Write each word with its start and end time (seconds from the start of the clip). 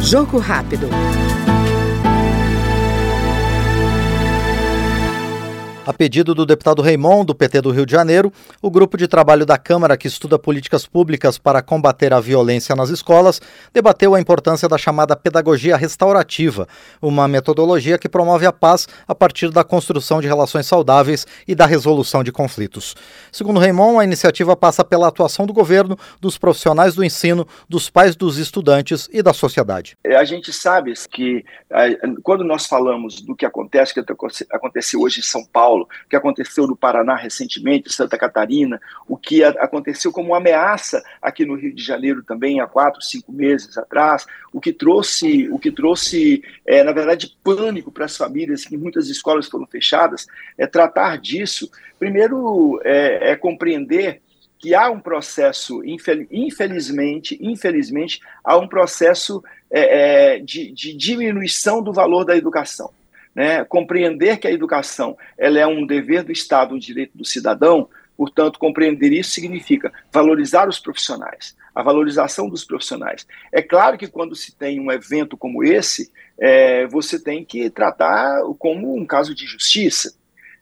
Jogo 0.00 0.38
rápido. 0.38 0.88
A 5.86 5.92
pedido 5.92 6.34
do 6.34 6.46
deputado 6.46 6.80
Raimon, 6.80 7.26
do 7.26 7.34
PT 7.34 7.60
do 7.60 7.70
Rio 7.70 7.84
de 7.84 7.92
Janeiro, 7.92 8.32
o 8.62 8.70
grupo 8.70 8.96
de 8.96 9.06
trabalho 9.06 9.44
da 9.44 9.58
Câmara 9.58 9.98
que 9.98 10.08
estuda 10.08 10.38
políticas 10.38 10.86
públicas 10.86 11.36
para 11.36 11.60
combater 11.60 12.10
a 12.14 12.20
violência 12.20 12.74
nas 12.74 12.88
escolas 12.88 13.38
debateu 13.70 14.14
a 14.14 14.20
importância 14.20 14.66
da 14.66 14.78
chamada 14.78 15.14
pedagogia 15.14 15.76
restaurativa, 15.76 16.66
uma 17.02 17.28
metodologia 17.28 17.98
que 17.98 18.08
promove 18.08 18.46
a 18.46 18.52
paz 18.52 18.88
a 19.06 19.14
partir 19.14 19.50
da 19.50 19.62
construção 19.62 20.22
de 20.22 20.26
relações 20.26 20.66
saudáveis 20.66 21.26
e 21.46 21.54
da 21.54 21.66
resolução 21.66 22.24
de 22.24 22.32
conflitos. 22.32 22.94
Segundo 23.30 23.60
Raimon, 23.60 23.98
a 23.98 24.04
iniciativa 24.04 24.56
passa 24.56 24.82
pela 24.82 25.08
atuação 25.08 25.44
do 25.44 25.52
governo, 25.52 25.98
dos 26.18 26.38
profissionais 26.38 26.94
do 26.94 27.04
ensino, 27.04 27.46
dos 27.68 27.90
pais 27.90 28.16
dos 28.16 28.38
estudantes 28.38 29.06
e 29.12 29.22
da 29.22 29.34
sociedade. 29.34 29.98
A 30.16 30.24
gente 30.24 30.50
sabe 30.50 30.94
que 31.10 31.44
quando 32.22 32.42
nós 32.42 32.64
falamos 32.64 33.20
do 33.20 33.36
que 33.36 33.44
acontece, 33.44 33.92
que 33.92 34.00
aconteceu 34.50 35.02
hoje 35.02 35.20
em 35.20 35.22
São 35.22 35.44
Paulo, 35.44 35.73
Paulo, 35.74 35.88
o 36.06 36.08
que 36.08 36.14
aconteceu 36.14 36.66
no 36.66 36.76
Paraná 36.76 37.16
recentemente, 37.16 37.92
Santa 37.92 38.16
Catarina, 38.16 38.80
o 39.08 39.16
que 39.16 39.42
aconteceu 39.42 40.12
como 40.12 40.34
ameaça 40.34 41.02
aqui 41.20 41.44
no 41.44 41.56
Rio 41.56 41.74
de 41.74 41.82
Janeiro 41.82 42.22
também 42.22 42.60
há 42.60 42.66
quatro, 42.66 43.02
cinco 43.02 43.32
meses 43.32 43.76
atrás, 43.76 44.24
o 44.52 44.60
que 44.60 44.72
trouxe, 44.72 45.48
o 45.50 45.58
que 45.58 45.72
trouxe, 45.72 46.42
é, 46.64 46.84
na 46.84 46.92
verdade, 46.92 47.36
pânico 47.42 47.90
para 47.90 48.04
as 48.04 48.16
famílias, 48.16 48.64
que 48.64 48.76
muitas 48.76 49.08
escolas 49.08 49.48
foram 49.48 49.66
fechadas, 49.66 50.26
é 50.56 50.66
tratar 50.66 51.18
disso. 51.18 51.68
Primeiro, 51.98 52.80
é, 52.84 53.32
é 53.32 53.36
compreender 53.36 54.22
que 54.58 54.74
há 54.74 54.88
um 54.90 55.00
processo, 55.00 55.82
infelizmente, 55.84 57.36
infelizmente, 57.40 58.20
há 58.42 58.56
um 58.56 58.68
processo 58.68 59.42
é, 59.70 60.38
de, 60.38 60.70
de 60.70 60.94
diminuição 60.94 61.82
do 61.82 61.92
valor 61.92 62.24
da 62.24 62.36
educação 62.36 62.90
né, 63.34 63.64
compreender 63.64 64.38
que 64.38 64.46
a 64.46 64.52
educação 64.52 65.16
ela 65.36 65.58
é 65.58 65.66
um 65.66 65.86
dever 65.86 66.22
do 66.22 66.32
Estado, 66.32 66.74
um 66.74 66.78
direito 66.78 67.16
do 67.16 67.24
cidadão, 67.24 67.88
portanto, 68.16 68.58
compreender 68.58 69.12
isso 69.12 69.32
significa 69.32 69.92
valorizar 70.12 70.68
os 70.68 70.78
profissionais, 70.78 71.56
a 71.74 71.82
valorização 71.82 72.48
dos 72.48 72.64
profissionais. 72.64 73.26
É 73.52 73.60
claro 73.60 73.98
que 73.98 74.06
quando 74.06 74.36
se 74.36 74.56
tem 74.56 74.78
um 74.78 74.92
evento 74.92 75.36
como 75.36 75.64
esse, 75.64 76.12
é, 76.38 76.86
você 76.86 77.18
tem 77.18 77.44
que 77.44 77.68
tratar 77.70 78.40
como 78.58 78.96
um 78.96 79.04
caso 79.04 79.34
de 79.34 79.46
justiça. 79.46 80.14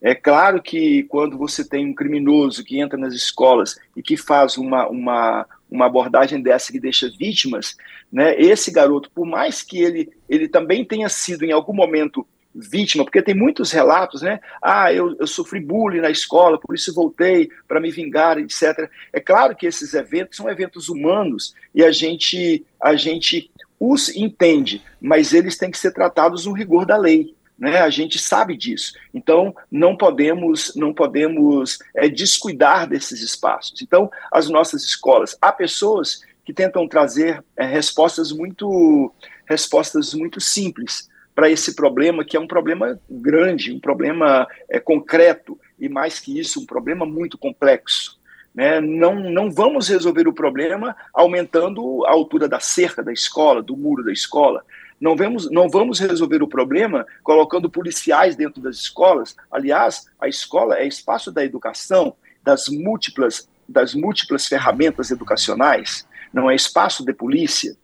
É 0.00 0.14
claro 0.14 0.62
que 0.62 1.02
quando 1.04 1.36
você 1.36 1.66
tem 1.66 1.86
um 1.86 1.94
criminoso 1.94 2.62
que 2.62 2.78
entra 2.78 2.98
nas 2.98 3.14
escolas 3.14 3.76
e 3.96 4.02
que 4.02 4.16
faz 4.16 4.56
uma, 4.56 4.86
uma, 4.88 5.46
uma 5.68 5.86
abordagem 5.86 6.40
dessa 6.40 6.70
que 6.70 6.78
deixa 6.78 7.10
vítimas, 7.18 7.76
né, 8.12 8.38
esse 8.40 8.70
garoto, 8.70 9.10
por 9.10 9.26
mais 9.26 9.62
que 9.62 9.78
ele, 9.78 10.10
ele 10.28 10.48
também 10.48 10.84
tenha 10.84 11.08
sido 11.08 11.44
em 11.44 11.50
algum 11.50 11.72
momento 11.72 12.26
vítima, 12.58 13.04
porque 13.04 13.22
tem 13.22 13.34
muitos 13.34 13.70
relatos, 13.70 14.22
né? 14.22 14.40
Ah, 14.60 14.92
eu, 14.92 15.16
eu 15.18 15.26
sofri 15.26 15.60
bullying 15.60 16.00
na 16.00 16.10
escola, 16.10 16.58
por 16.58 16.74
isso 16.74 16.94
voltei 16.94 17.48
para 17.66 17.80
me 17.80 17.90
vingar, 17.90 18.38
etc. 18.38 18.90
É 19.12 19.20
claro 19.20 19.54
que 19.54 19.66
esses 19.66 19.94
eventos 19.94 20.36
são 20.36 20.50
eventos 20.50 20.88
humanos 20.88 21.54
e 21.74 21.84
a 21.84 21.92
gente, 21.92 22.64
a 22.82 22.94
gente 22.94 23.50
os 23.78 24.14
entende, 24.16 24.82
mas 25.00 25.32
eles 25.32 25.56
têm 25.56 25.70
que 25.70 25.78
ser 25.78 25.92
tratados 25.92 26.46
no 26.46 26.52
rigor 26.52 26.84
da 26.84 26.96
lei. 26.96 27.34
Né, 27.56 27.80
a 27.80 27.90
gente 27.90 28.20
sabe 28.20 28.56
disso. 28.56 28.92
Então, 29.12 29.52
não 29.68 29.96
podemos, 29.96 30.76
não 30.76 30.94
podemos 30.94 31.80
é, 31.92 32.08
descuidar 32.08 32.88
desses 32.88 33.20
espaços. 33.20 33.82
Então, 33.82 34.08
as 34.30 34.48
nossas 34.48 34.84
escolas, 34.84 35.36
há 35.42 35.50
pessoas 35.50 36.20
que 36.44 36.52
tentam 36.52 36.86
trazer 36.86 37.42
é, 37.56 37.66
respostas 37.66 38.30
muito, 38.30 39.12
respostas 39.44 40.14
muito 40.14 40.40
simples 40.40 41.08
para 41.38 41.48
esse 41.48 41.76
problema, 41.76 42.24
que 42.24 42.36
é 42.36 42.40
um 42.40 42.48
problema 42.48 43.00
grande, 43.08 43.72
um 43.72 43.78
problema 43.78 44.44
é, 44.68 44.80
concreto, 44.80 45.56
e 45.78 45.88
mais 45.88 46.18
que 46.18 46.36
isso, 46.36 46.60
um 46.60 46.66
problema 46.66 47.06
muito 47.06 47.38
complexo. 47.38 48.18
Né? 48.52 48.80
Não, 48.80 49.14
não 49.14 49.48
vamos 49.48 49.86
resolver 49.86 50.26
o 50.26 50.32
problema 50.32 50.96
aumentando 51.14 52.04
a 52.06 52.10
altura 52.10 52.48
da 52.48 52.58
cerca 52.58 53.04
da 53.04 53.12
escola, 53.12 53.62
do 53.62 53.76
muro 53.76 54.02
da 54.02 54.12
escola. 54.12 54.64
Não 55.00 55.14
vamos, 55.14 55.48
não 55.48 55.68
vamos 55.68 56.00
resolver 56.00 56.42
o 56.42 56.48
problema 56.48 57.06
colocando 57.22 57.70
policiais 57.70 58.34
dentro 58.34 58.60
das 58.60 58.74
escolas. 58.74 59.36
Aliás, 59.48 60.10
a 60.20 60.26
escola 60.26 60.76
é 60.76 60.88
espaço 60.88 61.30
da 61.30 61.44
educação, 61.44 62.16
das 62.42 62.66
múltiplas, 62.66 63.48
das 63.68 63.94
múltiplas 63.94 64.48
ferramentas 64.48 65.12
educacionais, 65.12 66.04
não 66.34 66.50
é 66.50 66.56
espaço 66.56 67.04
de 67.04 67.12
polícia. 67.12 67.76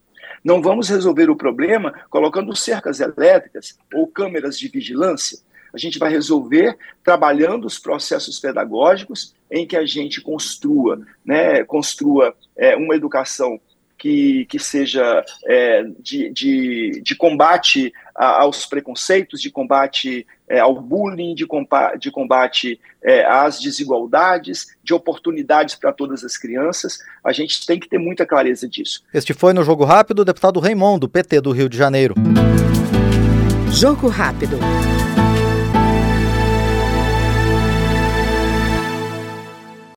Não 0.44 0.60
vamos 0.60 0.91
resolver 0.91 1.31
o 1.31 1.37
problema 1.37 1.94
colocando 2.10 2.55
cercas 2.55 3.00
elétricas 3.00 3.78
ou 3.94 4.06
câmeras 4.06 4.59
de 4.59 4.69
vigilância. 4.69 5.38
A 5.72 5.78
gente 5.78 5.99
vai 5.99 6.10
resolver 6.10 6.77
trabalhando 7.03 7.65
os 7.66 7.78
processos 7.78 8.38
pedagógicos 8.38 9.34
em 9.50 9.66
que 9.66 9.77
a 9.77 9.87
gente 9.87 10.21
construa, 10.21 11.00
né, 11.25 11.65
construa 11.65 12.34
é, 12.56 12.77
uma 12.77 12.94
educação 12.94 13.59
que, 14.04 14.44
que 14.50 14.59
seja 14.59 15.25
é, 15.47 15.82
de, 15.98 16.28
de, 16.28 17.00
de, 17.03 17.16
combate 17.16 17.91
aos 18.15 18.66
preconceitos, 18.66 19.41
de 19.41 19.50
combate 19.50 20.26
é, 20.47 20.60
ao 20.60 20.78
bullying, 20.78 21.34
de 21.34 21.47
combate, 21.47 21.98
de 21.98 22.10
combate 22.10 22.78
é, 23.03 23.25
às 23.25 23.59
desigualdades, 23.59 24.76
de 24.84 24.93
oportunidades 24.93 25.75
para 25.75 25.91
todas 25.91 26.22
as 26.22 26.37
crianças. 26.37 26.98
A 27.25 27.32
gente 27.32 27.64
tem 27.66 27.81
que 27.81 27.88
ter 27.88 27.97
muita 27.97 28.26
clareza 28.26 28.69
disso. 28.69 29.03
Este 29.14 29.32
foi 29.32 29.54
no 29.54 29.64
Jogo 29.64 29.84
Rápido 29.84 30.19
o 30.19 30.25
deputado 30.26 30.60
Raimon, 30.60 30.98
do 30.98 31.09
PT 31.09 31.41
do 31.41 31.50
Rio 31.50 31.70
de 31.70 31.78
Janeiro. 31.78 32.14
Jogo 33.72 34.09
Rápido. 34.09 34.59